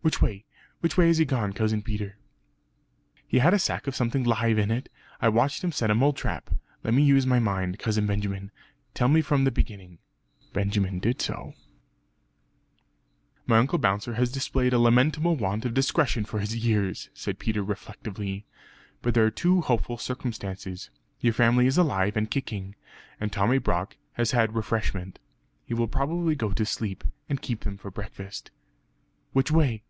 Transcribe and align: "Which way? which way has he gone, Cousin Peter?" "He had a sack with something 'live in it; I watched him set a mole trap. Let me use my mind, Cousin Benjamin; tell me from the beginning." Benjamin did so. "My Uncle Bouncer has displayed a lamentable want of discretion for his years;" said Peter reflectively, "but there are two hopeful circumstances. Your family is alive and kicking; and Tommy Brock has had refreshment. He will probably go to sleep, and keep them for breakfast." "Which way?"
"Which 0.00 0.22
way? 0.22 0.44
which 0.78 0.96
way 0.96 1.08
has 1.08 1.18
he 1.18 1.24
gone, 1.24 1.52
Cousin 1.52 1.82
Peter?" 1.82 2.18
"He 3.26 3.38
had 3.40 3.52
a 3.52 3.58
sack 3.58 3.84
with 3.84 3.96
something 3.96 4.22
'live 4.22 4.56
in 4.56 4.70
it; 4.70 4.88
I 5.20 5.28
watched 5.28 5.64
him 5.64 5.72
set 5.72 5.90
a 5.90 5.94
mole 5.96 6.12
trap. 6.12 6.50
Let 6.84 6.94
me 6.94 7.02
use 7.02 7.26
my 7.26 7.40
mind, 7.40 7.80
Cousin 7.80 8.06
Benjamin; 8.06 8.52
tell 8.94 9.08
me 9.08 9.22
from 9.22 9.42
the 9.42 9.50
beginning." 9.50 9.98
Benjamin 10.52 11.00
did 11.00 11.20
so. 11.20 11.52
"My 13.44 13.58
Uncle 13.58 13.80
Bouncer 13.80 14.14
has 14.14 14.30
displayed 14.30 14.72
a 14.72 14.78
lamentable 14.78 15.34
want 15.34 15.64
of 15.64 15.74
discretion 15.74 16.24
for 16.24 16.38
his 16.38 16.54
years;" 16.54 17.10
said 17.12 17.40
Peter 17.40 17.64
reflectively, 17.64 18.46
"but 19.02 19.14
there 19.14 19.26
are 19.26 19.32
two 19.32 19.62
hopeful 19.62 19.98
circumstances. 19.98 20.90
Your 21.18 21.32
family 21.34 21.66
is 21.66 21.76
alive 21.76 22.16
and 22.16 22.30
kicking; 22.30 22.76
and 23.18 23.32
Tommy 23.32 23.58
Brock 23.58 23.96
has 24.12 24.30
had 24.30 24.54
refreshment. 24.54 25.18
He 25.64 25.74
will 25.74 25.88
probably 25.88 26.36
go 26.36 26.52
to 26.52 26.64
sleep, 26.64 27.02
and 27.28 27.42
keep 27.42 27.64
them 27.64 27.76
for 27.76 27.90
breakfast." 27.90 28.52
"Which 29.32 29.50
way?" 29.50 29.82